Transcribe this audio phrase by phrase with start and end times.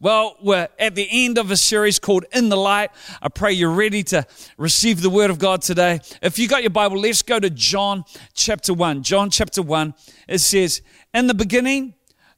[0.00, 2.92] Well, we're at the end of a series called In the Light.
[3.20, 4.24] I pray you're ready to
[4.56, 5.98] receive the Word of God today.
[6.22, 9.02] If you got your Bible, let's go to John chapter 1.
[9.02, 9.94] John chapter 1,
[10.28, 10.82] it says,
[11.12, 11.94] In the beginning,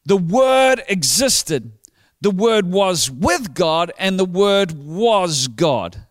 [0.06, 1.72] the Word existed.
[2.22, 6.06] The Word was with God, and the Word was God.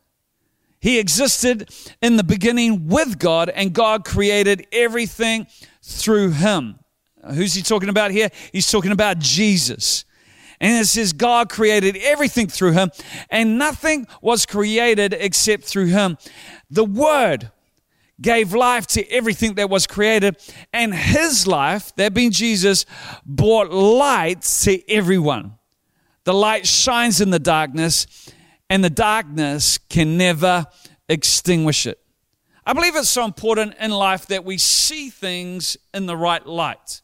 [0.79, 5.47] He existed in the beginning with God, and God created everything
[5.81, 6.77] through Him.
[7.33, 8.29] Who's he talking about here?
[8.53, 10.05] He's talking about Jesus.
[10.61, 12.91] And it says God created everything through him,
[13.29, 16.17] and nothing was created except through him.
[16.69, 17.51] The Word
[18.21, 20.37] gave life to everything that was created,
[20.73, 22.85] and his life, that being Jesus,
[23.25, 25.55] brought light to everyone.
[26.25, 28.29] The light shines in the darkness,
[28.69, 30.67] and the darkness can never
[31.07, 31.99] extinguish it.
[32.65, 37.01] I believe it's so important in life that we see things in the right light.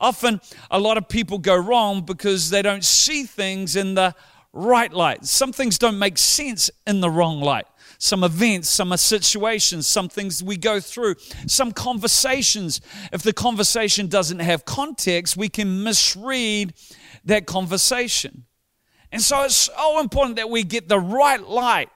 [0.00, 4.14] Often, a lot of people go wrong because they don't see things in the
[4.52, 5.24] right light.
[5.24, 7.66] Some things don't make sense in the wrong light.
[7.98, 11.16] Some events, some situations, some things we go through,
[11.48, 12.80] some conversations.
[13.12, 16.74] If the conversation doesn't have context, we can misread
[17.24, 18.44] that conversation.
[19.10, 21.88] And so it's so important that we get the right light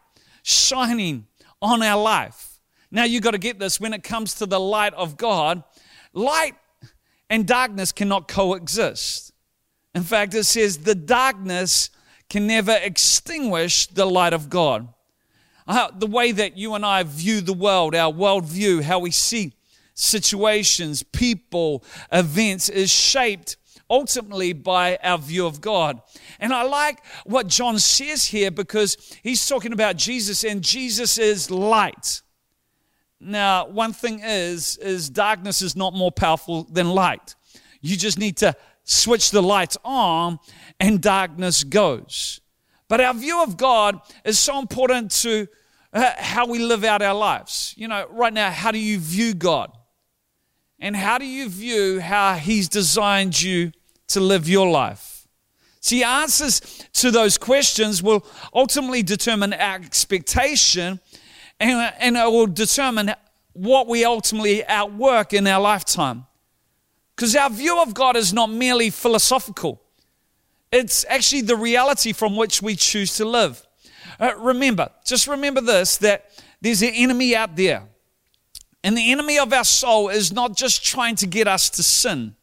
[0.43, 1.27] shining
[1.61, 2.59] on our life.
[2.91, 5.63] Now, you've got to get this when it comes to the light of God.
[6.13, 6.55] Light
[7.33, 9.33] and darkness cannot coexist.
[9.95, 11.89] In fact, it says the darkness
[12.29, 14.87] can never extinguish the light of God.
[15.67, 19.55] Uh, the way that you and I view the world, our worldview, how we see
[19.95, 23.57] situations, people, events, is shaped
[23.89, 26.03] ultimately by our view of God.
[26.39, 31.51] And I like what John says here because he's talking about Jesus, and Jesus is
[31.51, 32.21] light.
[33.25, 37.37] Now, one thing is, is darkness is not more powerful than light.
[37.81, 40.41] You just need to switch the lights on
[40.81, 42.41] and darkness goes.
[42.89, 45.47] But our view of God is so important to
[45.93, 47.75] uh, how we live out our lives.
[47.77, 49.71] You know, right now, how do you view God?
[50.81, 53.71] And how do you view how He's designed you
[54.09, 55.29] to live your life?
[55.81, 56.61] See, answers
[56.95, 61.01] to those questions will ultimately determine our expectation
[61.63, 63.15] and, and it will determine
[63.53, 66.27] what we ultimately outwork in our lifetime.
[67.15, 69.81] Because our view of God is not merely philosophical,
[70.73, 73.65] it's actually the reality from which we choose to live.
[74.19, 76.31] Uh, remember, just remember this that
[76.61, 77.85] there's an enemy out there.
[78.83, 82.35] And the enemy of our soul is not just trying to get us to sin.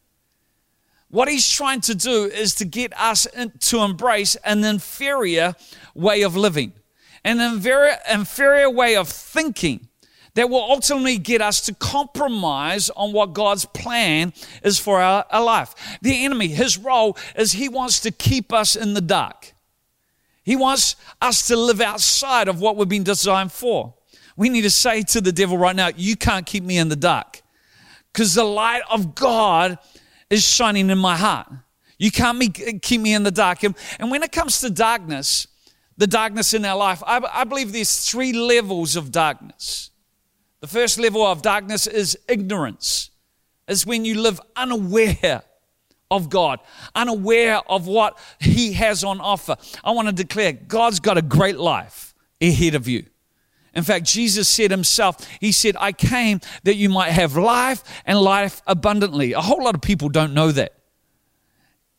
[1.08, 3.26] What he's trying to do is to get us
[3.60, 5.56] to embrace an inferior
[5.94, 6.72] way of living
[7.24, 9.88] an inferior, inferior way of thinking
[10.34, 14.32] that will ultimately get us to compromise on what God's plan
[14.62, 15.74] is for our, our, life.
[16.02, 19.52] The enemy, his role is he wants to keep us in the dark.
[20.42, 23.94] He wants us to live outside of what we've been designed for.
[24.36, 26.96] We need to say to the devil right now, You can't keep me in the
[26.96, 27.42] dark
[28.12, 29.78] because the light of God
[30.30, 31.48] is shining in my heart.
[31.98, 32.40] You can't
[32.80, 33.62] keep me in the dark.
[33.62, 35.46] And when it comes to darkness,
[36.00, 39.90] the darkness in our life, I, I believe there's three levels of darkness.
[40.60, 43.10] The first level of darkness is ignorance,
[43.68, 45.42] is when you live unaware
[46.10, 46.60] of God,
[46.94, 49.56] unaware of what He has on offer.
[49.84, 53.04] I want to declare God's got a great life ahead of you.
[53.74, 58.18] In fact, Jesus said himself, He said, I came that you might have life and
[58.18, 59.34] life abundantly.
[59.34, 60.79] A whole lot of people don't know that.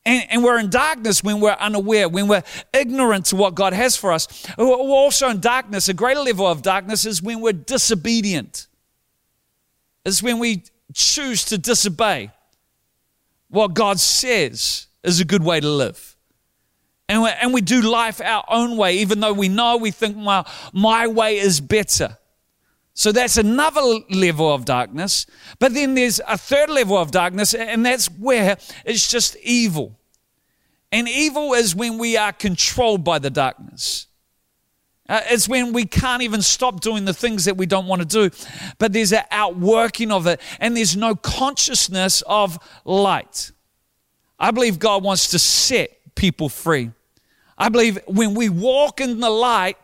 [0.03, 2.41] And, and, we're in darkness when we're unaware, when we're
[2.73, 4.27] ignorant to what God has for us.
[4.57, 5.89] We're also in darkness.
[5.89, 8.67] A greater level of darkness is when we're disobedient,
[10.03, 10.63] it's when we
[10.93, 12.31] choose to disobey
[13.49, 16.17] what God says is a good way to live.
[17.07, 20.47] And and we do life our own way, even though we know we think, well,
[20.73, 22.17] my way is better.
[22.93, 25.25] So that's another level of darkness.
[25.59, 29.97] But then there's a third level of darkness, and that's where it's just evil.
[30.91, 34.07] And evil is when we are controlled by the darkness.
[35.07, 38.07] Uh, it's when we can't even stop doing the things that we don't want to
[38.07, 38.29] do,
[38.77, 43.51] but there's an outworking of it, and there's no consciousness of light.
[44.39, 46.91] I believe God wants to set people free.
[47.57, 49.77] I believe when we walk in the light,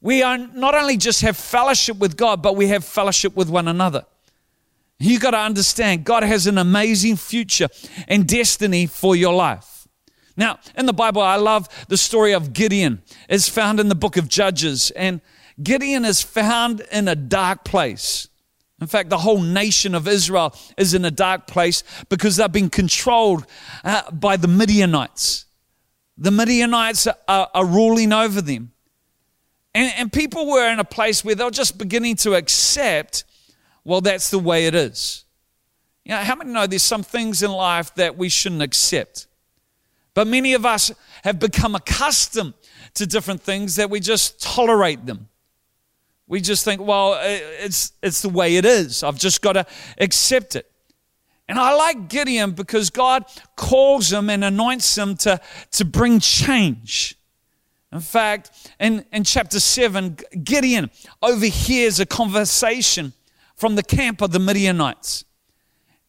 [0.00, 3.68] we are not only just have fellowship with God, but we have fellowship with one
[3.68, 4.04] another.
[4.98, 7.68] You got to understand, God has an amazing future
[8.06, 9.88] and destiny for your life.
[10.36, 13.02] Now, in the Bible, I love the story of Gideon.
[13.28, 15.20] It's found in the book of Judges, and
[15.62, 18.28] Gideon is found in a dark place.
[18.80, 22.70] In fact, the whole nation of Israel is in a dark place because they've been
[22.70, 23.44] controlled
[23.84, 25.44] uh, by the Midianites.
[26.16, 28.72] the Midianites are, are ruling over them.
[29.74, 33.24] And, and people were in a place where they're just beginning to accept,
[33.84, 35.24] well, that's the way it is.
[36.04, 39.26] You know, how many know there's some things in life that we shouldn't accept?
[40.14, 40.90] But many of us
[41.22, 42.54] have become accustomed
[42.94, 45.28] to different things that we just tolerate them.
[46.26, 49.02] We just think, well, it's, it's the way it is.
[49.02, 49.66] I've just got to
[49.98, 50.70] accept it.
[51.48, 53.24] And I like Gideon because God
[53.56, 55.40] calls him and anoints him to,
[55.72, 57.16] to bring change.
[57.92, 60.90] In fact, in, in chapter 7, Gideon
[61.22, 63.12] overhears a conversation
[63.56, 65.24] from the camp of the Midianites.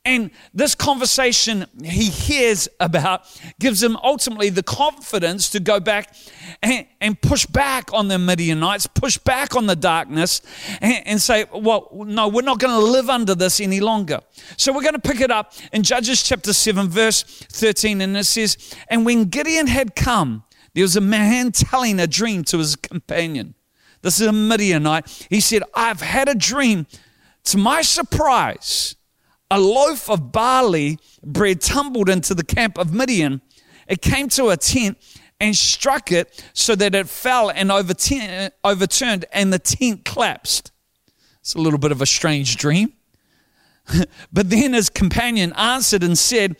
[0.04, 3.28] And this conversation he hears about
[3.60, 6.16] gives him ultimately the confidence to go back
[6.63, 10.42] and, and push back on the Midianites, push back on the darkness,
[10.81, 14.22] and, and say, Well, no, we're not going to live under this any longer.
[14.57, 18.25] So we're going to pick it up in Judges chapter 7, verse 13, and it
[18.25, 18.57] says,
[18.88, 23.56] And when Gideon had come, there was a man telling a dream to his companion.
[24.01, 25.27] This is a Midianite.
[25.29, 26.88] He said, I've had a dream.
[27.45, 28.95] To my surprise,
[29.50, 33.41] a loaf of barley bread tumbled into the camp of Midian.
[33.88, 34.97] It came to a tent
[35.39, 40.71] and struck it so that it fell and overturned, and the tent collapsed.
[41.41, 42.94] It's a little bit of a strange dream.
[44.31, 46.56] but then his companion answered and said,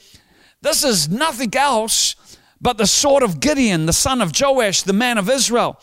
[0.62, 2.16] This is nothing else
[2.62, 5.80] but the sword of Gideon, the son of Joash, the man of Israel.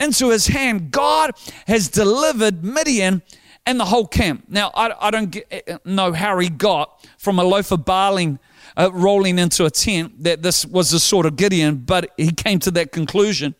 [0.00, 1.32] Into his hand, God
[1.66, 3.22] has delivered Midian
[3.66, 4.46] and the whole camp.
[4.48, 8.38] Now, I, I don't get, eh, know how he got from a loaf of barley
[8.76, 12.58] uh, rolling into a tent that this was the sword of Gideon, but he came
[12.60, 13.54] to that conclusion.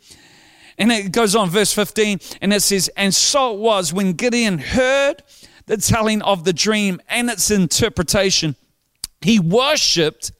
[0.78, 4.58] And it goes on, verse 15, and it says, And so it was when Gideon
[4.58, 5.22] heard
[5.66, 8.56] the telling of the dream and its interpretation,
[9.20, 10.32] he worshipped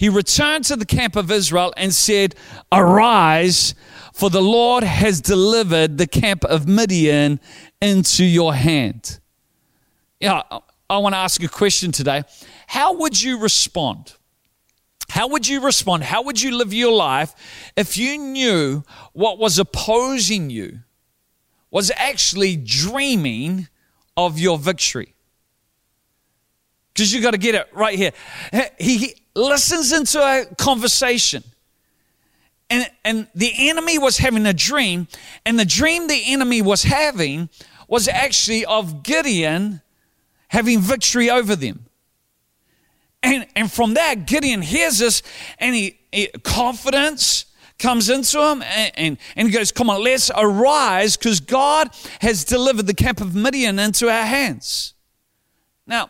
[0.00, 2.34] he returned to the camp of Israel and said,
[2.72, 3.74] Arise,
[4.14, 7.38] for the Lord has delivered the camp of Midian
[7.82, 9.20] into your hand.
[10.18, 10.40] Yeah,
[10.88, 12.22] I want to ask a question today.
[12.66, 14.14] How would you respond?
[15.10, 16.04] How would you respond?
[16.04, 17.34] How would you live your life
[17.76, 18.82] if you knew
[19.12, 20.78] what was opposing you
[21.70, 23.68] was actually dreaming
[24.16, 25.14] of your victory?
[26.94, 28.12] Because you got to get it right here.
[28.78, 31.44] He, listens into a conversation.
[32.68, 35.08] And, and the enemy was having a dream,
[35.44, 37.48] and the dream the enemy was having
[37.88, 39.82] was actually of Gideon
[40.48, 41.86] having victory over them.
[43.22, 45.22] And, and from that, Gideon hears this,
[45.58, 47.46] and he, he confidence
[47.78, 51.90] comes into him, and, and, and he goes, Come on, let's arise, because God
[52.20, 54.94] has delivered the camp of Midian into our hands.
[55.86, 56.08] Now,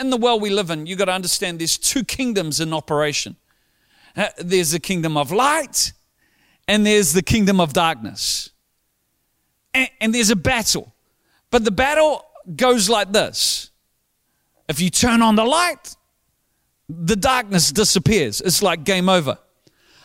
[0.00, 3.36] in the world we live in, you've got to understand there's two kingdoms in operation
[4.16, 5.92] uh, there's the kingdom of light,
[6.66, 8.50] and there's the kingdom of darkness.
[9.72, 10.92] And, and there's a battle.
[11.50, 12.24] But the battle
[12.56, 13.70] goes like this
[14.68, 15.96] if you turn on the light,
[16.88, 18.40] the darkness disappears.
[18.40, 19.38] It's like game over.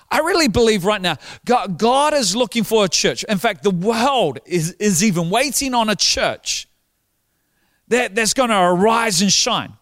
[0.10, 3.24] I really believe right now, God, God, is looking for a church.
[3.24, 6.68] In fact, the world is, is even waiting on a church
[7.88, 9.74] that, that's going to arise and shine.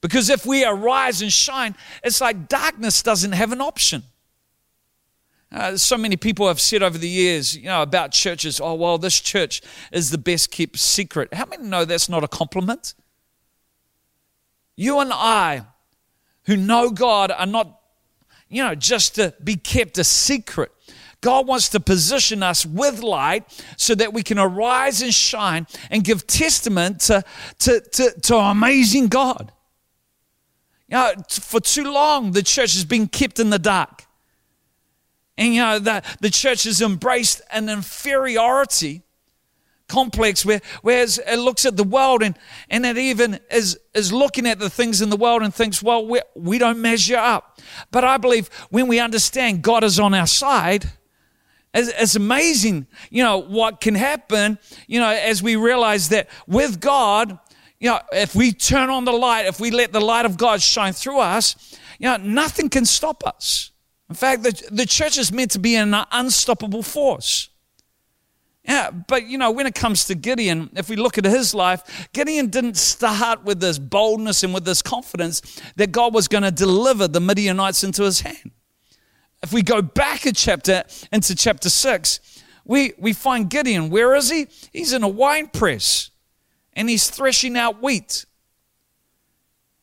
[0.00, 4.02] Because if we arise and shine, it's like darkness doesn't have an option.
[5.52, 8.98] Uh, so many people have said over the years, you know, about churches, oh, well,
[8.98, 11.34] this church is the best kept secret.
[11.34, 12.94] How many know that's not a compliment?
[14.76, 15.66] You and I,
[16.44, 17.80] who know God, are not,
[18.48, 20.70] you know, just to be kept a secret.
[21.20, 23.44] God wants to position us with light
[23.76, 27.24] so that we can arise and shine and give testament to,
[27.58, 29.52] to, to, to amazing God.
[30.90, 34.06] You know, for too long, the church has been kept in the dark.
[35.38, 39.02] And, you know, the, the church has embraced an inferiority
[39.88, 44.46] complex where whereas it looks at the world and, and it even is, is looking
[44.46, 47.58] at the things in the world and thinks, well, we, we don't measure up.
[47.90, 50.84] But I believe when we understand God is on our side,
[51.74, 56.80] it's, it's amazing, you know, what can happen, you know, as we realize that with
[56.80, 57.38] God,
[57.80, 60.60] you know, if we turn on the light, if we let the light of God
[60.60, 63.70] shine through us, you know, nothing can stop us.
[64.10, 67.48] In fact, the, the church is meant to be an unstoppable force.
[68.64, 72.08] Yeah, but you know, when it comes to Gideon, if we look at his life,
[72.12, 75.40] Gideon didn't start with this boldness and with this confidence
[75.76, 78.50] that God was going to deliver the Midianites into his hand.
[79.42, 82.20] If we go back a chapter into chapter six,
[82.66, 83.88] we, we find Gideon.
[83.88, 84.48] Where is he?
[84.70, 86.10] He's in a wine press
[86.74, 88.24] and he's threshing out wheat.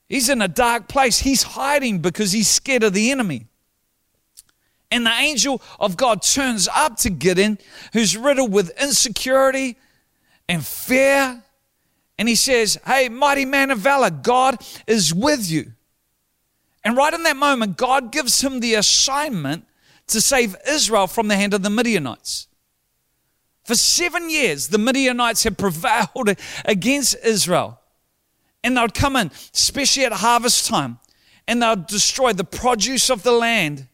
[0.09, 1.19] He's in a dark place.
[1.19, 3.47] He's hiding because he's scared of the enemy.
[4.89, 7.59] And the angel of God turns up to Gideon,
[7.91, 9.77] who's riddled with insecurity
[10.47, 11.43] and fear.
[12.17, 15.73] And he says, Hey, mighty man of valor, God is with you.
[16.83, 19.65] And right in that moment, God gives him the assignment
[20.07, 22.47] to save Israel from the hand of the Midianites.
[23.67, 27.77] For seven years, the Midianites had prevailed against Israel.
[28.63, 30.99] And they'd come in, especially at harvest time,
[31.49, 33.89] and they'd destroy the produce of the land,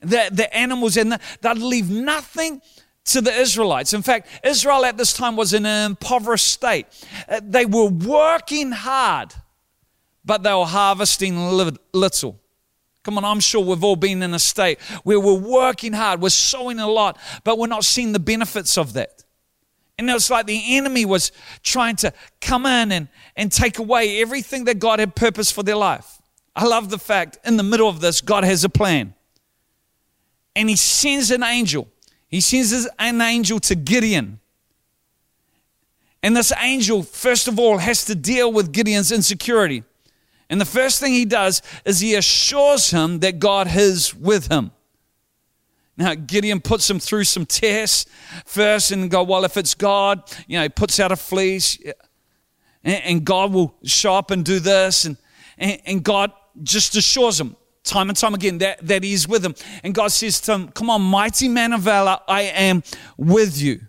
[0.00, 2.62] the, the animals, and the, they'd leave nothing
[3.04, 3.92] to the Israelites.
[3.92, 6.86] In fact, Israel at this time was in an impoverished state.
[7.28, 9.34] Uh, they were working hard,
[10.24, 11.38] but they were harvesting
[11.92, 12.40] little.
[13.04, 16.30] Come on, I'm sure we've all been in a state where we're working hard, we're
[16.30, 19.22] sowing a lot, but we're not seeing the benefits of that.
[19.98, 21.30] And it's like the enemy was
[21.62, 25.76] trying to come in and, and take away everything that God had purposed for their
[25.76, 26.20] life.
[26.56, 29.14] I love the fact in the middle of this, God has a plan.
[30.56, 31.88] And he sends an angel.
[32.28, 34.40] He sends an angel to Gideon.
[36.22, 39.84] And this angel, first of all, has to deal with Gideon's insecurity.
[40.50, 44.70] And the first thing he does is he assures him that God is with him.
[45.96, 48.10] Now, Gideon puts him through some tests
[48.44, 51.78] first and go, well, if it's God, you know, he puts out a fleece
[52.82, 55.04] and, God will show up and do this.
[55.04, 55.16] And,
[55.58, 56.32] and, God
[56.62, 59.54] just assures him time and time again that, that he's with him.
[59.84, 62.82] And God says to him, come on, mighty man of valor, I am
[63.16, 63.80] with you.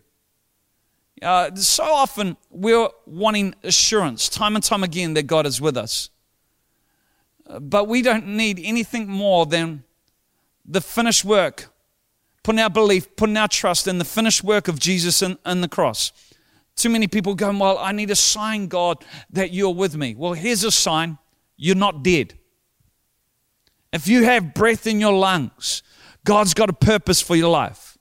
[1.22, 6.10] Uh, so often we're wanting assurance time and time again that God is with us.
[7.48, 9.84] But we don't need anything more than
[10.66, 11.72] the finished work,
[12.44, 16.12] putting our belief, putting our trust in the finished work of Jesus and, the cross.
[16.76, 20.16] Too many people going, Well, I need a sign, God, that you're with me.
[20.16, 21.18] Well, here's a sign
[21.58, 22.34] you're not dead.
[23.94, 25.84] If you have breath in your lungs,
[26.26, 27.98] God's got a purpose for your life.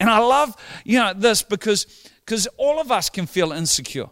[0.00, 1.86] And I love, you know, this because
[2.24, 4.10] because all of us can feel insecure.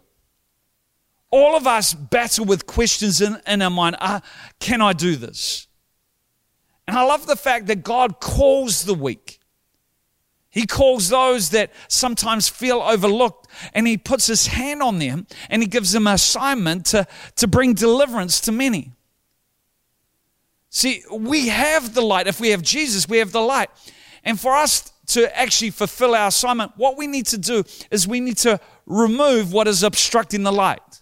[1.29, 4.21] All of us battle with questions in, in our mind uh,
[4.59, 5.67] Can I do this?
[6.87, 9.39] And I love the fact that God calls the weak.
[10.49, 15.61] He calls those that sometimes feel overlooked and He puts His hand on them and
[15.61, 17.05] He gives them an assignment to,
[17.35, 18.93] to bring deliverance to many.
[20.69, 22.27] See, we have the light.
[22.27, 23.69] If we have Jesus, we have the light.
[24.23, 28.19] And for us to actually fulfill our assignment, what we need to do is we
[28.19, 30.96] need to remove what is obstructing the light.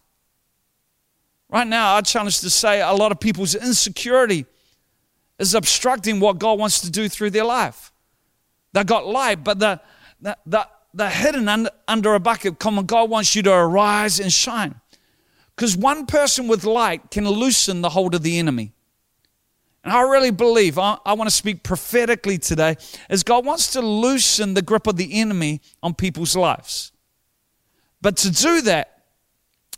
[1.50, 4.46] Right now, I challenge to say a lot of people's insecurity
[5.38, 7.92] is obstructing what God wants to do through their life.
[8.74, 12.60] They've got light, but they're hidden under, under a bucket.
[12.60, 14.76] Come on, God wants you to arise and shine.
[15.56, 18.74] Because one person with light can loosen the hold of the enemy.
[19.84, 22.76] And I really believe, I, I want to speak prophetically today,
[23.08, 26.92] as God wants to loosen the grip of the enemy on people's lives.
[28.02, 28.95] But to do that,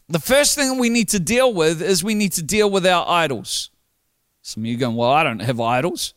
[0.09, 3.07] the first thing we need to deal with is we need to deal with our
[3.07, 3.69] idols.
[4.41, 6.13] Some of you going, Well, I don't have idols.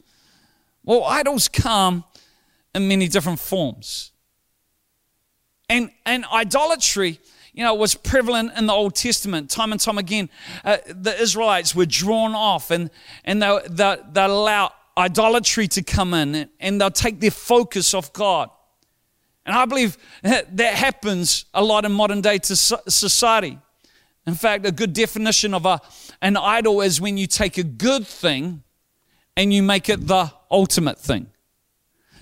[0.84, 2.04] Well, idols come
[2.74, 4.12] in many different forms.
[5.68, 7.20] And, and idolatry,
[7.52, 9.50] you know, was prevalent in the Old Testament.
[9.50, 10.30] Time and time again,
[10.64, 12.90] uh, the Israelites were drawn off and,
[13.24, 18.12] and they, they, they allow idolatry to come in and they'll take their focus off
[18.12, 18.50] God.
[19.46, 23.58] And I believe that happens a lot in modern day society.
[24.26, 25.80] In fact, a good definition of a,
[26.20, 28.62] an idol is when you take a good thing
[29.36, 31.26] and you make it the ultimate thing.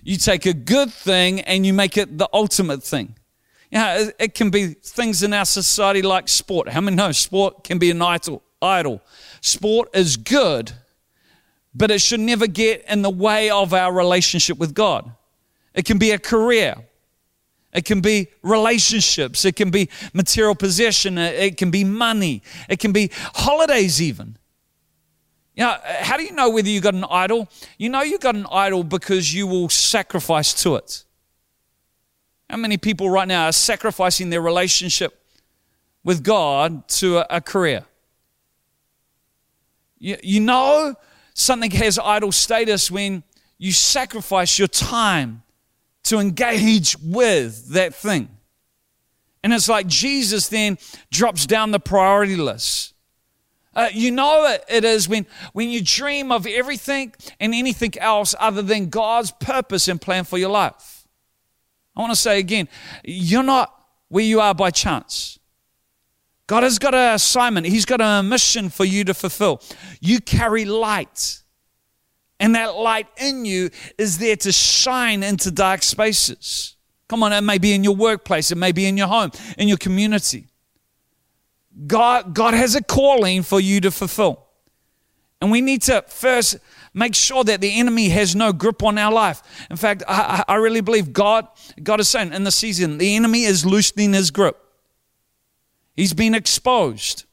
[0.03, 3.17] You take a good thing and you make it the ultimate thing.
[3.71, 6.69] You know, it, it can be things in our society like sport.
[6.69, 8.43] How many know sport can be an idol?
[8.63, 9.03] idol?
[9.41, 10.73] Sport is good,
[11.75, 15.11] but it should never get in the way of our relationship with God.
[15.75, 16.88] It can be a career.
[17.73, 19.45] It can be relationships.
[19.45, 21.19] It can be material possession.
[21.19, 22.43] It can be money.
[22.69, 24.39] It can be holidays, even.
[25.55, 27.49] You know, how do you know whether you got an idol?
[27.79, 31.05] You know you got an idol because you will sacrifice to it.
[32.49, 35.21] How many people right now are sacrificing their relationship
[36.05, 37.85] with God to a, a career?
[39.99, 40.95] You, you know
[41.35, 43.25] something has idol status when
[43.59, 45.43] you sacrifice your time
[46.09, 48.29] to engage with that thing.
[49.43, 50.79] And it's like Jesus then
[51.11, 52.95] drops down the priority list.
[53.75, 58.35] Uh, you know it, it is when, when you dream of everything and anything else
[58.41, 61.07] other than God's purpose and plan for your life.
[61.95, 62.69] I want to say again,
[63.05, 63.73] you're not
[64.09, 65.39] where you are by chance.
[66.49, 69.63] God has got an assignment, He's got a mission for you to fulfill.
[70.01, 71.43] You carry light.
[72.41, 76.77] And that light in you is there to shine into dark spaces.
[77.09, 79.67] Come on, it may be in your workplace, it may be in your home, in
[79.67, 80.47] your community.
[81.87, 84.45] God, God has a calling for you to fulfill.
[85.41, 86.59] And we need to first
[86.93, 89.43] make sure that the enemy has no grip on our life.
[89.71, 91.47] In fact, I, I really believe God,
[91.83, 94.59] God is saying in the season, the enemy is loosening his grip.
[95.95, 97.25] He's been exposed.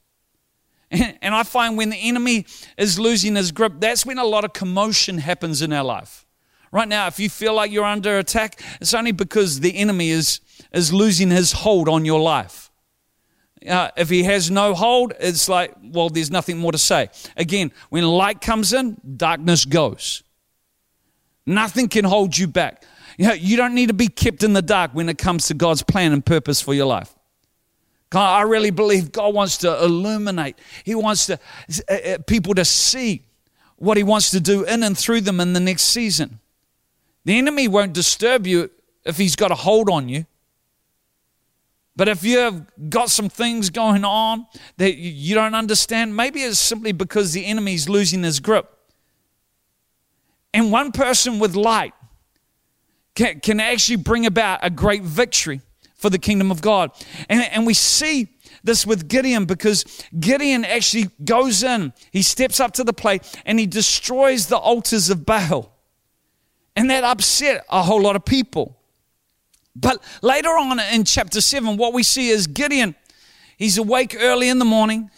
[1.22, 2.46] And, I find when the enemy
[2.78, 6.26] is losing his grip, that's when a lot of commotion happens in our life.
[6.72, 10.40] Right now, if you feel like you're under attack, it's only because the enemy is,
[10.72, 12.70] is losing his hold on your life.
[13.68, 17.10] Uh, if he has no hold, it's like, well, there's nothing more to say.
[17.36, 20.22] Again, when light comes in, darkness goes.
[21.46, 22.84] Nothing can hold you back.
[23.18, 25.54] You, know, you don't need to be kept in the dark when it comes to
[25.54, 27.15] God's plan and purpose for your life.
[28.10, 30.58] God, I really believe God wants to illuminate.
[30.84, 31.40] He wants to,
[31.90, 33.24] uh, uh, people to see
[33.78, 36.40] what He wants to do in and through them in the next season.
[37.26, 38.70] The enemy won't disturb you
[39.04, 40.26] if he's got a hold on you.
[41.96, 44.48] But if you have got some things going on
[44.78, 48.70] that you don't understand, maybe it's simply because the enemy's losing his grip.
[50.54, 51.94] And one person with light
[53.16, 55.62] can, can actually bring about a great victory
[55.96, 56.92] for the kingdom of God.
[57.30, 58.30] And, and we see
[58.64, 59.86] this with Gideon because
[60.20, 65.10] Gideon actually goes in, he steps up to the plate, and he destroys the altars
[65.10, 65.72] of Baal.
[66.76, 68.78] And that upset a whole lot of people.
[69.76, 72.96] But later on in chapter 7, what we see is Gideon,
[73.58, 75.10] he's awake early in the morning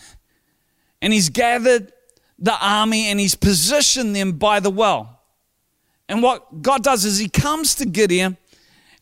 [1.02, 1.92] and he's gathered
[2.40, 5.22] the army and he's positioned them by the well.
[6.10, 8.38] And what God does is he comes to Gideon,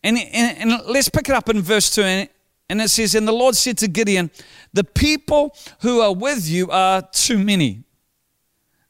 [0.06, 2.02] and, and, and let's pick it up in verse 2.
[2.04, 2.30] And,
[2.70, 4.30] and it says, And the Lord said to Gideon,
[4.72, 7.84] The people who are with you are too many.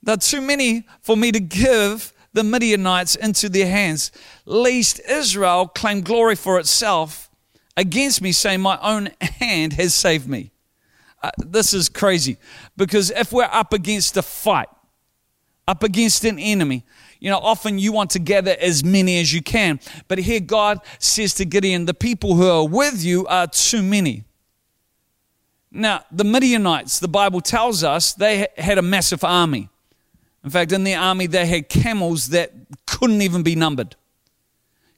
[0.03, 4.11] They're too many for me to give the Midianites into their hands,
[4.45, 7.31] lest Israel claim glory for itself
[7.77, 10.51] against me, saying, My own hand has saved me.
[11.23, 12.37] Uh, this is crazy
[12.75, 14.67] because if we're up against a fight,
[15.65, 16.83] up against an enemy,
[17.25, 19.79] you know, often you want to gather as many as you can.
[20.07, 24.25] But here God says to Gideon, the people who are with you are too many.
[25.71, 29.69] Now, the Midianites, the Bible tells us, they had a massive army.
[30.43, 32.51] In fact, in the army, they had camels that
[32.85, 33.95] couldn't even be numbered.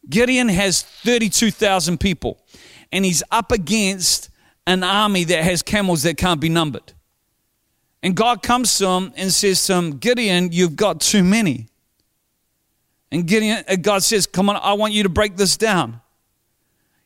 [0.09, 2.43] Gideon has 32,000 people,
[2.91, 4.29] and he's up against
[4.65, 6.91] an army that has camels that can't be numbered.
[8.03, 11.69] And God comes to him and says to him, Gideon, you've got too many.
[13.11, 16.01] And Gideon, uh, God says, Come on, I want you to break this down.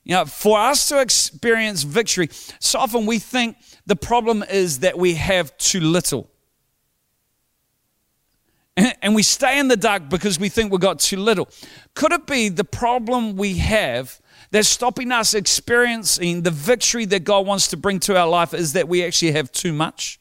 [0.04, 4.98] You know, for us to experience victory, so often we think the problem is that
[4.98, 6.30] we have too little.
[9.02, 11.50] and we stay in the dark because we think we've got too little.
[11.94, 17.46] Could it be the problem we have that's stopping us experiencing the victory that God
[17.46, 20.20] wants to bring to our life is that we actually have too much?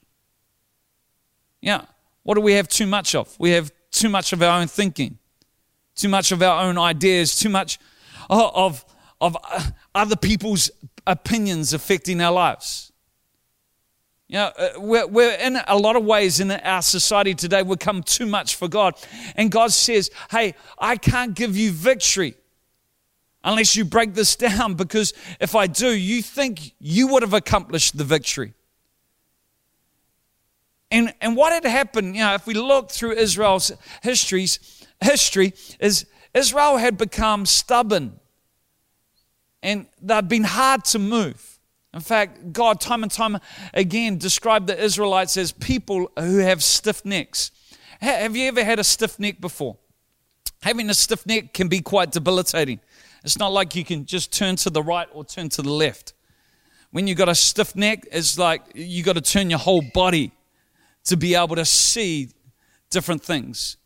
[1.60, 1.82] Yeah.
[2.22, 3.34] What do we have too much of?
[3.38, 5.18] We have too much of our own thinking,
[5.94, 7.79] too much of our own ideas, too much
[8.29, 8.85] of,
[9.20, 10.70] of uh, other people's
[11.07, 12.92] opinions affecting our lives.
[14.29, 17.81] You know, uh, we're, we're in a lot of ways in our society today, we've
[17.81, 18.94] come too much for God.
[19.35, 22.37] And God says, Hey, I can't give you victory
[23.42, 27.96] unless you break this down, because if I do, you think you would have accomplished
[27.96, 28.55] the victory.
[30.92, 33.72] And, and what had happened, you know, if we look through Israel's
[34.03, 38.20] histories, history, is Israel had become stubborn
[39.62, 41.58] and they'd been hard to move.
[41.92, 43.38] In fact, God, time and time
[43.74, 47.50] again, described the Israelites as people who have stiff necks.
[48.00, 49.76] Have you ever had a stiff neck before?
[50.62, 52.80] Having a stiff neck can be quite debilitating.
[53.24, 56.14] It's not like you can just turn to the right or turn to the left.
[56.92, 60.32] When you've got a stiff neck, it's like you've got to turn your whole body
[61.04, 62.30] to be able to see
[62.90, 63.76] different things.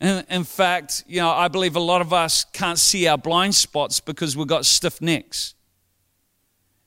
[0.00, 3.54] In, in fact, you know, I believe a lot of us can't see our blind
[3.54, 5.54] spots because we've got stiff necks.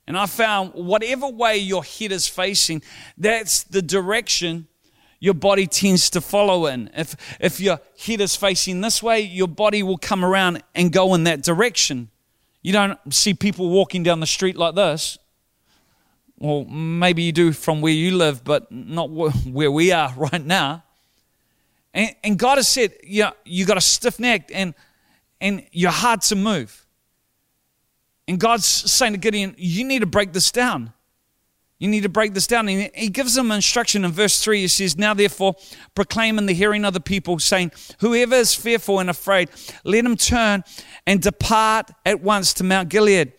[0.07, 2.81] And I found whatever way your head is facing,
[3.17, 4.67] that's the direction
[5.19, 6.89] your body tends to follow in.
[6.95, 11.13] If, if your head is facing this way, your body will come around and go
[11.13, 12.09] in that direction.
[12.61, 15.17] You don't see people walking down the street like this.
[16.37, 20.83] Well, maybe you do from where you live, but not where we are right now.
[21.97, 24.75] And, and God has said, yeah, you got a stiff neck and,
[25.41, 26.85] and you're hard to move.
[28.27, 30.93] And God's saying to Gideon, You need to break this down.
[31.79, 32.67] You need to break this down.
[32.67, 34.61] And he gives them instruction in verse 3.
[34.61, 35.55] He says, Now therefore,
[35.95, 39.49] proclaim in the hearing of the people, saying, Whoever is fearful and afraid,
[39.83, 40.63] let him turn
[41.05, 43.31] and depart at once to Mount Gilead.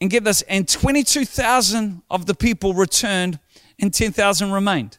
[0.00, 3.38] And get this, and 22,000 of the people returned,
[3.78, 4.98] and 10,000 remained.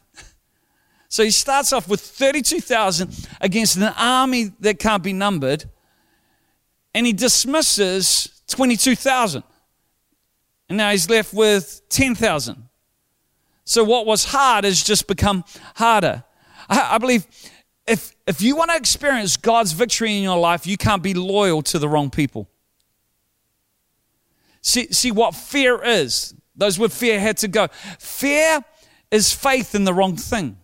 [1.14, 5.64] So he starts off with 32,000 against an army that can't be numbered,
[6.92, 9.44] and he dismisses 22,000.
[10.68, 12.68] And now he's left with 10,000.
[13.62, 15.44] So what was hard has just become
[15.76, 16.24] harder.
[16.68, 17.28] I, I believe
[17.86, 21.62] if, if you want to experience God's victory in your life, you can't be loyal
[21.62, 22.48] to the wrong people.
[24.62, 26.34] See, see what fear is.
[26.56, 27.68] Those with fear had to go.
[28.00, 28.64] Fear
[29.12, 30.58] is faith in the wrong thing.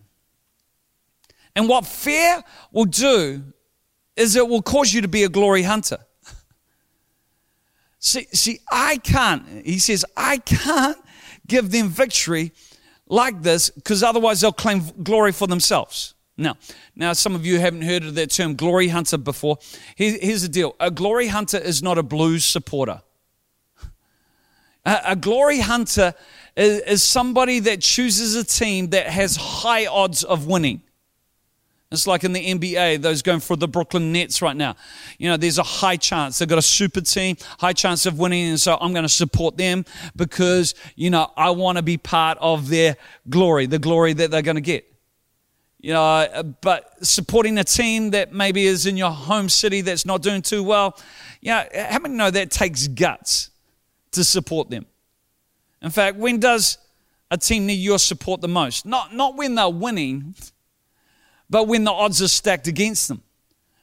[1.57, 3.43] And what fear will do
[4.17, 5.99] is it will cause you to be a glory hunter.
[7.99, 10.97] See, see, I can't, he says, I can't
[11.47, 12.53] give them victory
[13.07, 16.15] like this because otherwise they'll claim glory for themselves.
[16.41, 16.57] Now,
[16.97, 19.59] now, some of you haven't heard of that term glory hunter before.
[19.97, 23.03] Here, here's the deal a glory hunter is not a blues supporter.
[24.87, 26.15] A, a glory hunter
[26.57, 30.81] is, is somebody that chooses a team that has high odds of winning.
[31.93, 34.77] It's like in the NBA, those going for the Brooklyn Nets right now.
[35.19, 36.39] You know, there's a high chance.
[36.39, 38.51] They've got a super team, high chance of winning.
[38.51, 42.39] And so I'm going to support them because, you know, I want to be part
[42.41, 42.97] of their
[43.29, 44.87] glory, the glory that they're going to get.
[45.81, 50.23] You know, but supporting a team that maybe is in your home city that's not
[50.23, 50.97] doing too well,
[51.41, 53.51] you know, how many know that takes guts
[54.13, 54.87] to support them?
[55.83, 56.79] In fact, when does
[57.33, 58.87] a team need your support the most?
[58.87, 60.37] Not, not when they're winning
[61.51, 63.23] but when the odds are stacked against them.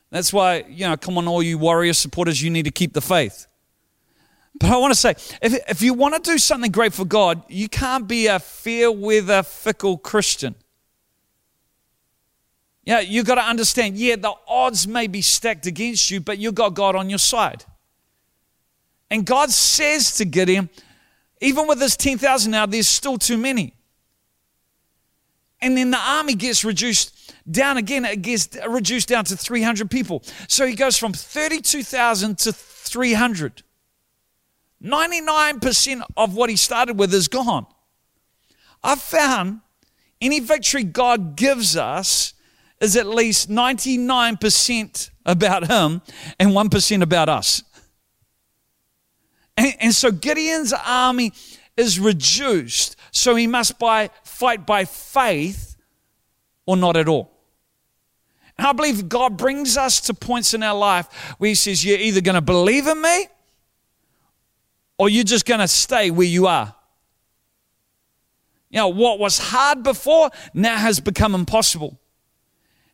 [0.09, 3.01] That's why, you know, come on, all you warrior supporters, you need to keep the
[3.01, 3.45] faith.
[4.59, 7.43] But I want to say, if, if you want to do something great for God,
[7.49, 10.55] you can't be a fair weather, fickle Christian.
[12.85, 16.55] Yeah, you've got to understand, yeah, the odds may be stacked against you, but you've
[16.55, 17.65] got God on your side.
[19.11, 20.69] And God says to Gideon,
[21.41, 23.73] even with this 10,000 now, there's still too many.
[25.61, 30.23] And then the army gets reduced down again, it gets reduced down to 300 people.
[30.47, 33.63] So he goes from 32,000 to 300.
[34.83, 37.65] 99% of what he started with is gone.
[38.83, 39.61] I've found
[40.21, 42.33] any victory God gives us
[42.79, 46.01] is at least 99% about him
[46.39, 47.63] and 1% about us.
[49.57, 51.33] And, and, so Gideon's army
[51.75, 55.75] is reduced, so he must by, fight by faith
[56.65, 57.31] or not at all.
[58.57, 61.99] And I believe God brings us to points in our life where He says, You're
[61.99, 63.27] either going to believe in me
[64.97, 66.73] or you're just going to stay where you are.
[68.69, 71.99] You know, what was hard before now has become impossible.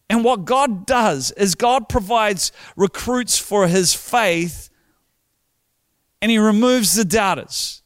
[0.09, 4.69] And what God does is God provides recruits for His faith
[6.21, 7.82] and He removes the doubters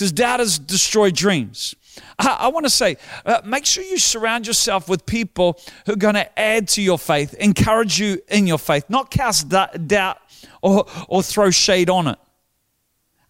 [0.00, 1.74] because doubt doubters destroy dreams.
[2.18, 5.96] I, I want to say, uh, make sure you surround yourself with people who are
[5.96, 10.16] going to add to your faith, encourage you in your faith, not cast doubt
[10.62, 12.18] or, or throw shade on it.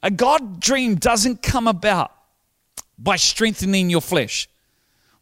[0.05, 2.13] A God dream doesn't come about
[2.97, 4.49] by strengthening your flesh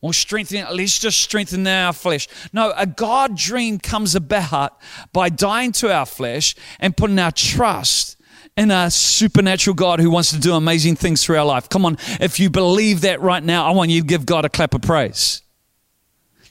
[0.02, 2.28] or strengthening, let's just strengthen our flesh.
[2.52, 4.78] No, a God dream comes about
[5.14, 8.17] by dying to our flesh and putting our trust
[8.58, 11.68] in a supernatural God who wants to do amazing things through our life.
[11.68, 14.48] Come on, if you believe that right now, I want you to give God a
[14.48, 15.42] clap of praise.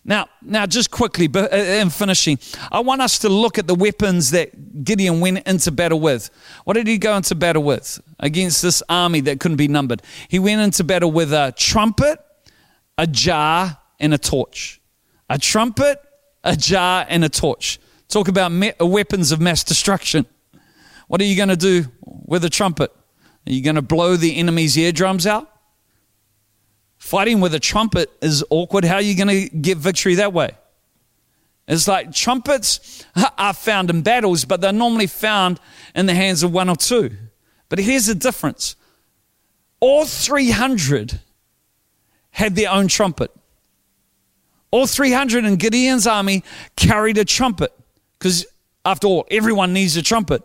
[0.06, 2.40] Now, now, just quickly, uh, in finishing,
[2.72, 6.30] I want us to look at the weapons that Gideon went into battle with.
[6.64, 10.02] What did he go into battle with against this army that couldn't be numbered?
[10.30, 12.20] He went into battle with a trumpet,
[12.98, 14.80] a jar, and a torch.
[15.30, 16.02] A trumpet,
[16.42, 17.78] a jar, and a torch.
[18.08, 20.26] Talk about me- weapons of mass destruction.
[21.08, 22.92] What are you going to do with a trumpet?
[23.48, 25.50] Are you going to blow the enemy's eardrums out?
[26.98, 28.84] Fighting with a trumpet is awkward.
[28.84, 30.52] How are you going to get victory that way?
[31.68, 33.06] It's like trumpets
[33.38, 35.60] are found in battles, but they're normally found
[35.96, 37.12] in the hands of one or two.
[37.70, 38.76] But here's the difference
[39.80, 41.20] all 300
[42.32, 43.32] had their own trumpet.
[44.72, 46.44] All 300 in Gideon's army
[46.76, 47.72] carried a trumpet
[48.18, 48.46] because,
[48.84, 50.44] after all, everyone needs a trumpet.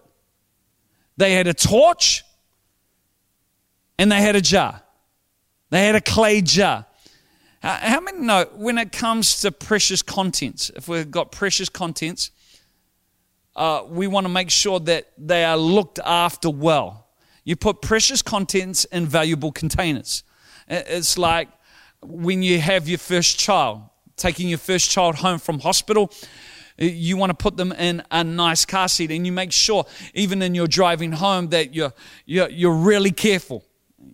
[1.16, 2.24] They had a torch
[3.98, 4.82] and they had a jar.
[5.70, 6.86] They had a clay jar.
[7.62, 12.30] How many know when it comes to precious contents, if we've got precious contents,
[13.54, 17.06] uh, we want to make sure that they are looked after well.
[17.44, 20.24] You put precious contents in valuable containers.
[20.68, 21.48] It's like
[22.00, 23.82] when you have your first child,
[24.16, 26.12] taking your first child home from hospital.
[26.84, 30.42] You want to put them in a nice car seat, and you make sure, even
[30.42, 31.92] in your driving home, that you're,
[32.26, 33.64] you're, you're really careful.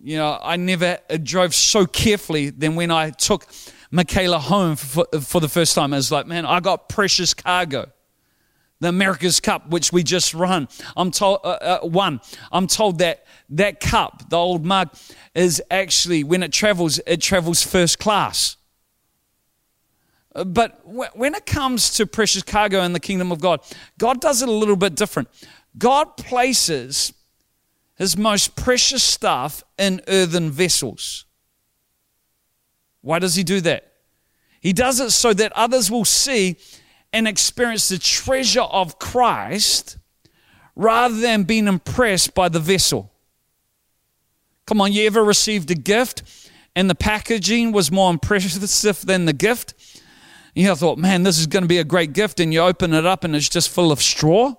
[0.03, 3.47] You know, I never drove so carefully than when I took
[3.91, 5.93] Michaela home for, for the first time.
[5.93, 7.91] I was like, man, I got precious cargo
[8.79, 10.67] the America's Cup, which we just run.
[10.95, 12.21] I'm told uh, uh, one.
[12.51, 14.95] I'm told that that cup, the old mug,
[15.35, 18.57] is actually when it travels, it travels first class.
[20.33, 23.61] But when it comes to precious cargo in the kingdom of God,
[23.97, 25.27] God does it a little bit different.
[25.77, 27.13] God places
[27.95, 31.25] his most precious stuff in earthen vessels.
[33.01, 33.91] Why does he do that?
[34.61, 36.57] He does it so that others will see
[37.11, 39.97] and experience the treasure of Christ
[40.75, 43.11] rather than being impressed by the vessel.
[44.65, 46.23] Come on, you ever received a gift
[46.75, 49.73] and the packaging was more impressive than the gift?
[50.55, 53.05] You thought, man, this is going to be a great gift, and you open it
[53.05, 54.55] up and it's just full of straw.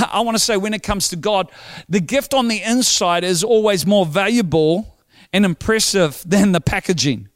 [0.00, 1.50] I want to say, when it comes to God,
[1.88, 4.96] the gift on the inside is always more valuable
[5.32, 7.28] and impressive than the packaging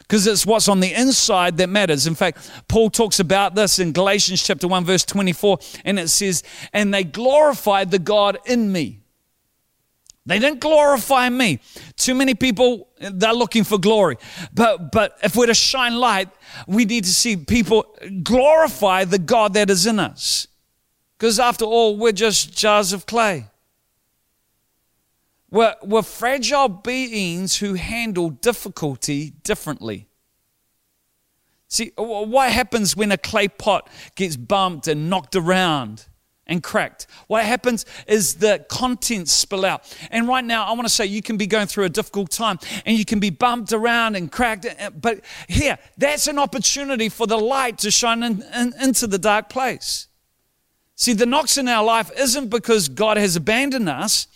[0.00, 2.06] because it's what's on the inside that matters.
[2.06, 6.42] In fact, Paul talks about this in Galatians chapter 1 verse 24 and it says,
[6.72, 9.00] "And they glorified the God in me."
[10.26, 11.60] They didn't glorify me.
[11.96, 14.16] Too many people they're looking for glory.
[14.52, 16.28] But but if we're to shine light,
[16.66, 20.48] we need to see people glorify the God that is in us.
[21.16, 23.46] Because after all, we're just jars of clay.
[25.50, 30.08] We're, we're fragile beings who handle difficulty differently.
[31.68, 36.06] See, what happens when a clay pot gets bumped and knocked around
[36.46, 37.06] and cracked?
[37.26, 39.82] What happens is the contents spill out.
[40.10, 42.58] And right now, I want to say you can be going through a difficult time
[42.84, 44.66] and you can be bumped around and cracked.
[44.66, 49.06] Uh, uh, but here, that's an opportunity for the light to shine in, in, into
[49.06, 50.08] the dark place.
[50.94, 54.26] See, the knocks in our life isn't because God has abandoned us,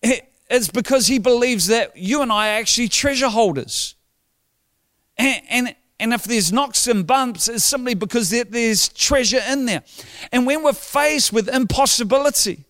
[0.00, 3.96] it's because he believes that you and I are actually treasure holders.
[5.16, 9.82] And, and, and if there's knocks and bumps, it's simply because there's treasure in there.
[10.30, 12.64] And when we're faced with impossibility,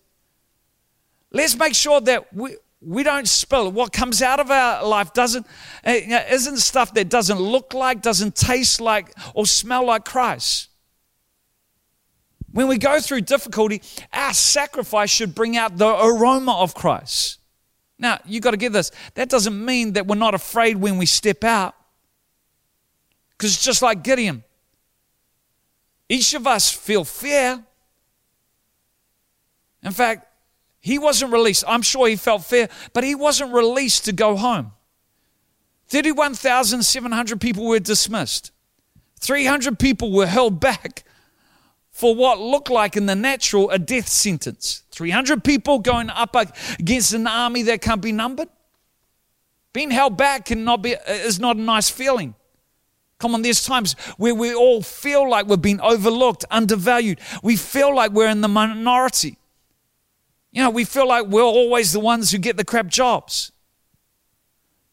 [1.31, 3.71] let's make sure that we, we don't spill.
[3.71, 5.45] What comes out of our life doesn't
[5.83, 10.69] eh, isn't stuff that doesn't look like, doesn't taste like, or smell like Christ.
[12.51, 17.39] When we go through difficulty, our sacrifice should bring out the aroma of Christ.
[17.99, 18.91] Now, you've got to get this.
[19.13, 21.75] That doesn't mean that we're not afraid when we step out.
[23.39, 24.43] Because it's just like Gideon.
[26.09, 27.63] Each of us feel fear.
[29.81, 30.27] In fact,
[30.81, 31.63] he wasn't released.
[31.65, 34.73] I'm sure he felt fear, but he wasn't released to go home.
[35.87, 38.51] 31,700 people were dismissed.
[39.21, 41.05] 300 people were held back
[41.91, 44.83] for what looked like in the natural a death sentence.
[44.91, 46.35] 300 people going up
[46.77, 48.49] against an army that can't be numbered.
[49.71, 52.35] Being held back cannot be, is not a nice feeling.
[53.19, 57.19] Come on, there's times where we all feel like we're being overlooked, undervalued.
[57.43, 59.37] We feel like we're in the minority.
[60.51, 63.51] You know, we feel like we're always the ones who get the crap jobs.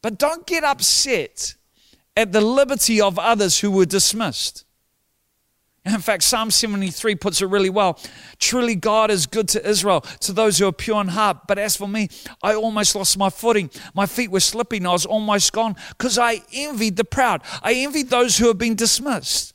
[0.03, 1.55] But don't get upset
[2.17, 4.66] at the liberty of others who were dismissed.
[5.87, 7.99] In fact, Psalm 73 puts it really well.
[8.41, 11.47] Truly, God is good to Israel, to those who are pure in heart.
[11.47, 12.09] But as for me,
[12.43, 13.71] I almost lost my footing.
[13.95, 14.85] My feet were slipping.
[14.85, 17.43] I was almost gone because I envied the proud.
[17.63, 19.55] I envied those who have been dismissed.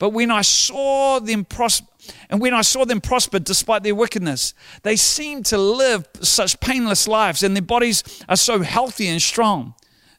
[0.00, 1.86] But when I saw them prosper,
[2.28, 7.06] and when I saw them prosper despite their wickedness, they seemed to live such painless
[7.06, 9.74] lives, and their bodies are so healthy and strong.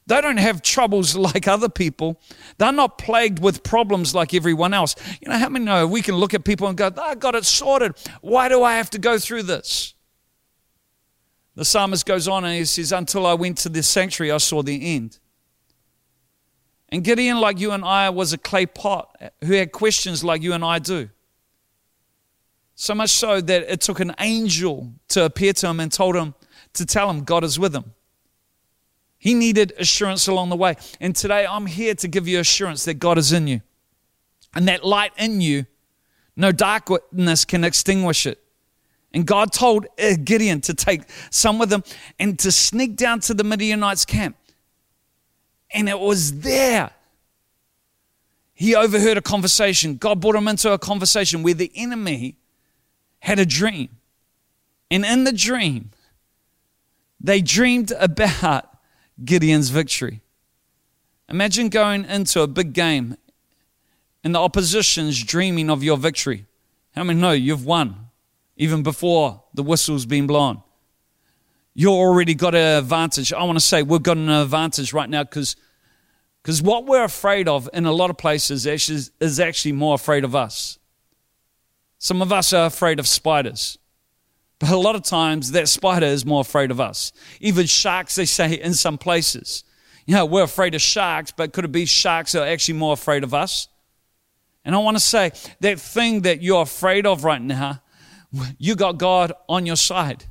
[0.06, 2.20] They don't have troubles like other people.
[2.58, 4.94] They're not plagued with problems like everyone else.
[5.20, 7.44] You know, how many know we can look at people and go, I got it
[7.44, 7.94] sorted.
[8.20, 9.94] Why do I have to go through this?
[11.54, 14.62] The psalmist goes on and he says, Until I went to this sanctuary, I saw
[14.62, 15.18] the end.
[16.90, 20.52] And Gideon, like you and I, was a clay pot who had questions like you
[20.52, 21.08] and I do.
[22.76, 26.34] So much so that it took an angel to appear to him and told him
[26.74, 27.94] to tell him God is with him.
[29.26, 30.76] He needed assurance along the way.
[31.00, 33.60] And today I'm here to give you assurance that God is in you.
[34.54, 35.66] And that light in you,
[36.36, 38.40] no darkness can extinguish it.
[39.12, 41.82] And God told uh, Gideon to take some with him
[42.20, 44.36] and to sneak down to the Midianites' camp.
[45.72, 46.92] And it was there.
[48.54, 49.96] He overheard a conversation.
[49.96, 52.36] God brought him into a conversation where the enemy
[53.18, 53.88] had a dream.
[54.88, 55.90] And in the dream,
[57.20, 58.75] They dreamed about
[59.24, 60.20] Gideon's victory.
[61.28, 63.16] Imagine going into a big game
[64.22, 66.46] and the opposition's dreaming of your victory.
[66.94, 68.08] How many know you've won
[68.56, 70.62] even before the whistle's been blown?
[71.74, 73.32] You've already got an advantage.
[73.32, 75.56] I want to say we've got an advantage right now because
[76.42, 80.36] because what we're afraid of in a lot of places is actually more afraid of
[80.36, 80.78] us.
[81.98, 83.78] Some of us are afraid of spiders.
[84.58, 87.12] But a lot of times that spider is more afraid of us.
[87.40, 89.64] Even sharks, they say in some places.
[90.06, 93.24] You know, we're afraid of sharks, but could it be sharks are actually more afraid
[93.24, 93.68] of us?
[94.64, 97.82] And I want to say that thing that you're afraid of right now,
[98.58, 100.24] you got God on your side.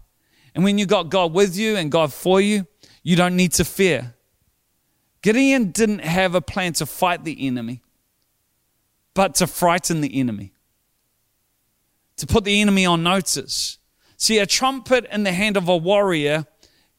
[0.54, 2.66] And when you got God with you and God for you,
[3.04, 4.16] you don't need to fear.
[5.22, 7.82] Gideon didn't have a plan to fight the enemy,
[9.14, 10.54] but to frighten the enemy,
[12.18, 13.78] to put the enemy on notice.
[14.17, 16.45] See, a trumpet in the hand of a warrior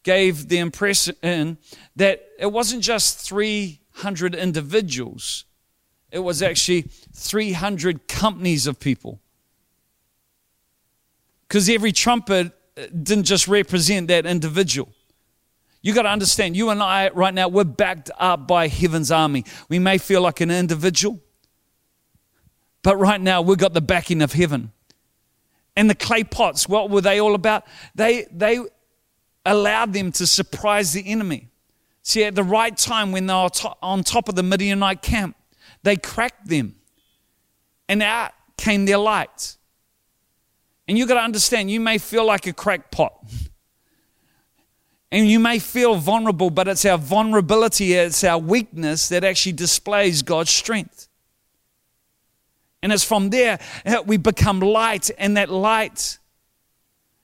[0.02, 1.58] gave the impression
[1.96, 5.44] that it wasn't just 300 individuals,
[6.10, 6.82] it was actually
[7.14, 9.20] 300 companies of people.
[11.48, 14.88] Because every trumpet uh, didn't just represent that individual.
[15.82, 19.44] You got to understand, you and I right now, we're backed up by heaven's army.
[19.68, 21.20] We may feel like an individual,
[22.82, 24.72] but right now we've got the backing of heaven.
[25.76, 27.64] And the clay pots, what were they all about?
[27.94, 28.60] They, they
[29.44, 31.50] allowed them to surprise the enemy.
[32.02, 33.50] See, at the right time when they were
[33.82, 35.36] on top of the Midianite camp,
[35.82, 36.76] they cracked them,
[37.88, 39.56] and out came their light.
[40.88, 43.12] And you've got to understand, you may feel like a cracked pot.
[45.10, 50.22] And you may feel vulnerable, but it's our vulnerability, it's our weakness that actually displays
[50.22, 51.08] God's strength.
[52.86, 56.18] And it's from there eh, we become light, and that light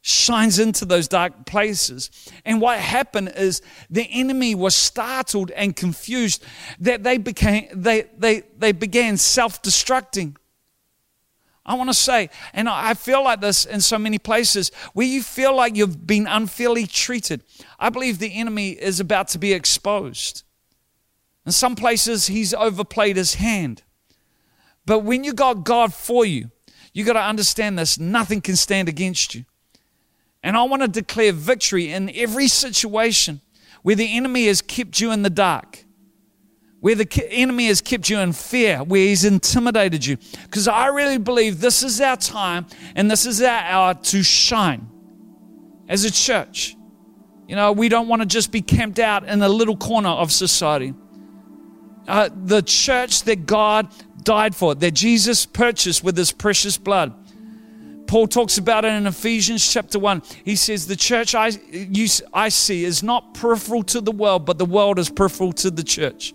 [0.00, 2.10] shines into those dark places.
[2.44, 6.44] And what happened is the enemy was startled and confused
[6.80, 10.34] that they became they they they began self-destructing.
[11.64, 15.22] I want to say, and I feel like this in so many places where you
[15.22, 17.44] feel like you've been unfairly treated.
[17.78, 20.42] I believe the enemy is about to be exposed.
[21.46, 23.84] In some places, he's overplayed his hand.
[24.86, 26.50] But when you got God for you,
[26.92, 29.44] you got to understand this nothing can stand against you.
[30.42, 33.40] And I want to declare victory in every situation
[33.82, 35.84] where the enemy has kept you in the dark
[36.82, 40.16] where the enemy has kept you in fear, where he's intimidated you.
[40.42, 42.66] Because I really believe this is our time
[42.96, 44.90] and this is our hour to shine
[45.88, 46.76] as a church.
[47.46, 50.32] You know, we don't want to just be camped out in a little corner of
[50.32, 50.92] society.
[52.08, 53.86] Uh, the church that God
[54.24, 57.14] died for, that Jesus purchased with his precious blood.
[58.06, 60.22] Paul talks about it in Ephesians chapter 1.
[60.44, 64.58] He says, The church I, you, I see is not peripheral to the world, but
[64.58, 66.34] the world is peripheral to the church.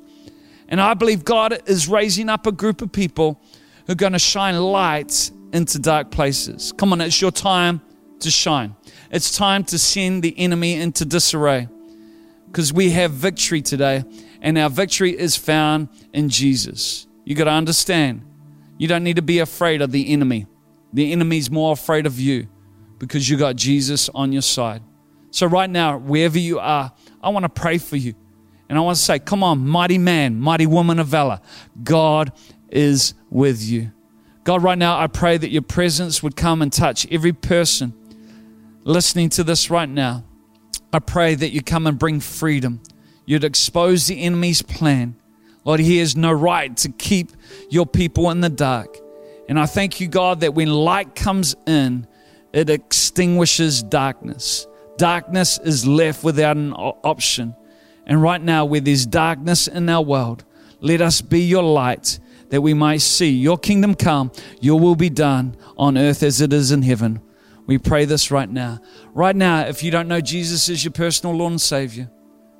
[0.70, 3.40] And I believe God is raising up a group of people
[3.86, 6.74] who are going to shine light into dark places.
[6.74, 7.82] Come on, it's your time
[8.20, 8.76] to shine.
[9.12, 11.70] It's time to send the enemy into disarray
[12.48, 14.04] because we have victory today,
[14.42, 17.07] and our victory is found in Jesus.
[17.28, 18.22] You got to understand,
[18.78, 20.48] you don't need to be afraid of the enemy.
[20.94, 22.48] The enemy's more afraid of you
[23.00, 24.82] because you got Jesus on your side.
[25.32, 28.14] So, right now, wherever you are, I want to pray for you.
[28.70, 31.42] And I want to say, come on, mighty man, mighty woman of valor.
[31.84, 32.32] God
[32.70, 33.92] is with you.
[34.46, 37.94] God, right now, I pray that your presence would come and touch every person
[38.86, 40.24] listening to this right now.
[40.94, 42.80] I pray that you come and bring freedom.
[43.26, 45.18] You'd expose the enemy's plan.
[45.68, 47.34] Lord, he has no right to keep
[47.70, 48.98] your people in the dark.
[49.50, 52.08] And I thank you, God, that when light comes in,
[52.54, 54.66] it extinguishes darkness.
[54.98, 57.54] Darkness is left without an option.
[58.06, 60.46] And right now, where there's darkness in our world,
[60.80, 65.10] let us be your light that we might see your kingdom come, your will be
[65.10, 67.22] done on earth as it is in heaven.
[67.66, 68.80] We pray this right now.
[69.14, 72.10] Right now, if you don't know Jesus as your personal Lord and Savior,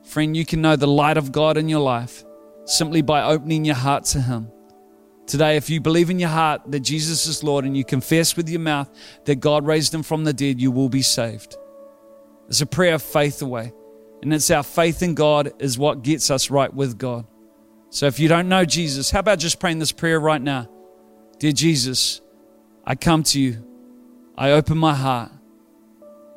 [0.04, 2.26] friend, you can know the light of God in your life
[2.68, 4.52] simply by opening your heart to Him.
[5.26, 8.48] Today, if you believe in your heart that Jesus is Lord and you confess with
[8.48, 8.90] your mouth
[9.26, 11.58] that God raised Him from the dead, you will be saved.
[12.48, 13.74] It's a prayer of faith away.
[14.22, 17.26] And it's our faith in God is what gets us right with God.
[17.90, 20.70] So if you don't know Jesus, how about just praying this prayer right now?
[21.40, 22.22] Dear Jesus,
[22.86, 23.64] I come to you.
[24.38, 25.32] I open my heart.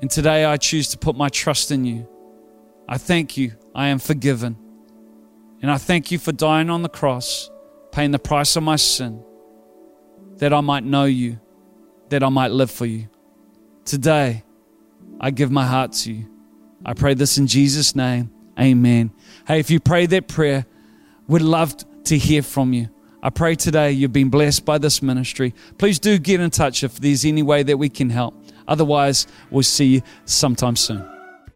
[0.01, 2.09] And today I choose to put my trust in you.
[2.89, 3.53] I thank you.
[3.75, 4.57] I am forgiven.
[5.63, 7.51] And I thank you for dying on the cross,
[7.93, 9.23] paying the price of my sin,
[10.37, 11.39] that I might know you,
[12.09, 13.09] that I might live for you.
[13.85, 14.43] Today,
[15.21, 16.27] I give my heart to you.
[16.85, 18.31] I pray this in Jesus' name.
[18.59, 19.13] Amen.
[19.47, 20.65] Hey, if you pray that prayer,
[21.27, 22.89] we'd love to hear from you.
[23.23, 25.55] I pray today you've been blessed by this ministry.
[25.77, 28.35] Please do get in touch if there's any way that we can help.
[28.67, 31.20] Otherwise, we'll see you sometime soon.